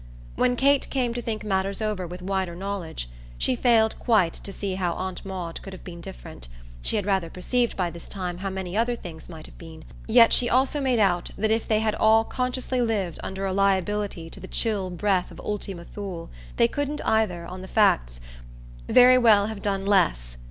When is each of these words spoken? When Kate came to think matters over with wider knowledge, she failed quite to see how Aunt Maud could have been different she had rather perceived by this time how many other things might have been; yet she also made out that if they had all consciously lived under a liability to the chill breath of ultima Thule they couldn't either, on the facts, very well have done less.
When 0.35 0.55
Kate 0.55 0.89
came 0.89 1.13
to 1.13 1.21
think 1.21 1.43
matters 1.43 1.79
over 1.79 2.07
with 2.07 2.23
wider 2.23 2.55
knowledge, 2.55 3.07
she 3.37 3.55
failed 3.55 3.99
quite 3.99 4.33
to 4.33 4.51
see 4.51 4.73
how 4.73 4.93
Aunt 4.93 5.23
Maud 5.23 5.61
could 5.61 5.73
have 5.73 5.83
been 5.83 6.01
different 6.01 6.47
she 6.81 6.95
had 6.95 7.05
rather 7.05 7.29
perceived 7.29 7.77
by 7.77 7.91
this 7.91 8.07
time 8.07 8.39
how 8.39 8.49
many 8.49 8.75
other 8.75 8.95
things 8.95 9.29
might 9.29 9.45
have 9.45 9.59
been; 9.59 9.85
yet 10.07 10.33
she 10.33 10.49
also 10.49 10.81
made 10.81 10.97
out 10.97 11.29
that 11.37 11.51
if 11.51 11.67
they 11.67 11.81
had 11.81 11.93
all 11.93 12.23
consciously 12.23 12.81
lived 12.81 13.19
under 13.21 13.45
a 13.45 13.53
liability 13.53 14.27
to 14.31 14.39
the 14.39 14.47
chill 14.47 14.89
breath 14.89 15.29
of 15.29 15.39
ultima 15.39 15.85
Thule 15.85 16.31
they 16.55 16.67
couldn't 16.67 17.05
either, 17.05 17.45
on 17.45 17.61
the 17.61 17.67
facts, 17.67 18.19
very 18.89 19.19
well 19.19 19.45
have 19.45 19.61
done 19.61 19.85
less. 19.85 20.35